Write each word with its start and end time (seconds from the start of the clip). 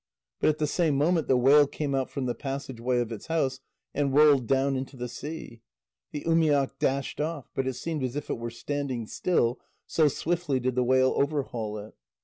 But 0.39 0.49
at 0.49 0.57
the 0.57 0.65
same 0.65 0.97
moment, 0.97 1.27
the 1.27 1.37
whale 1.37 1.67
came 1.67 1.93
out 1.93 2.09
from 2.09 2.25
the 2.25 2.33
passage 2.33 2.81
way 2.81 3.01
of 3.01 3.11
its 3.11 3.27
house, 3.27 3.59
and 3.93 4.15
rolled 4.15 4.47
down 4.47 4.75
into 4.75 4.97
the 4.97 5.07
sea. 5.07 5.61
The 6.11 6.23
umiak 6.25 6.79
dashed 6.79 7.21
off, 7.21 7.51
but 7.53 7.67
it 7.67 7.73
seemed 7.73 8.01
as 8.01 8.15
if 8.15 8.27
it 8.27 8.39
were 8.39 8.49
standing 8.49 9.05
still, 9.05 9.59
so 9.85 10.07
swiftly 10.07 10.59
did 10.59 10.73
the 10.73 10.83
whale 10.83 11.13
overhaul 11.15 11.77
it. 11.77 11.93